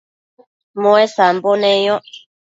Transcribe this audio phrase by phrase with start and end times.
[0.81, 2.09] muesambo neyoc